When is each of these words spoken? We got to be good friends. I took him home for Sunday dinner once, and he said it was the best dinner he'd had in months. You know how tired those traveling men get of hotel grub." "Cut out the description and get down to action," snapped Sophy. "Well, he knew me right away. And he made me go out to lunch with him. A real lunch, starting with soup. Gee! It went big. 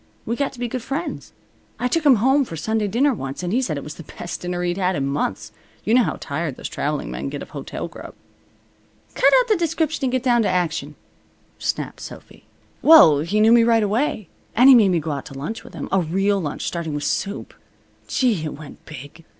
We 0.25 0.35
got 0.35 0.51
to 0.53 0.59
be 0.59 0.67
good 0.67 0.81
friends. 0.81 1.31
I 1.77 1.87
took 1.87 2.07
him 2.07 2.15
home 2.15 2.43
for 2.43 2.55
Sunday 2.55 2.87
dinner 2.87 3.13
once, 3.13 3.43
and 3.43 3.53
he 3.53 3.61
said 3.61 3.77
it 3.77 3.83
was 3.83 3.93
the 4.01 4.13
best 4.17 4.41
dinner 4.41 4.63
he'd 4.63 4.79
had 4.79 4.95
in 4.95 5.05
months. 5.05 5.51
You 5.83 5.93
know 5.93 6.01
how 6.01 6.17
tired 6.19 6.55
those 6.55 6.69
traveling 6.69 7.11
men 7.11 7.29
get 7.29 7.43
of 7.43 7.51
hotel 7.51 7.87
grub." 7.87 8.15
"Cut 9.13 9.31
out 9.39 9.47
the 9.47 9.55
description 9.55 10.05
and 10.05 10.11
get 10.11 10.23
down 10.23 10.41
to 10.41 10.49
action," 10.49 10.95
snapped 11.59 11.99
Sophy. 12.01 12.45
"Well, 12.81 13.19
he 13.19 13.39
knew 13.39 13.51
me 13.51 13.63
right 13.63 13.83
away. 13.83 14.27
And 14.55 14.69
he 14.69 14.73
made 14.75 14.89
me 14.89 14.99
go 14.99 15.11
out 15.11 15.27
to 15.27 15.35
lunch 15.37 15.63
with 15.63 15.75
him. 15.75 15.87
A 15.91 16.01
real 16.01 16.41
lunch, 16.41 16.65
starting 16.65 16.95
with 16.95 17.03
soup. 17.03 17.53
Gee! 18.07 18.45
It 18.45 18.57
went 18.57 18.83
big. 18.87 19.23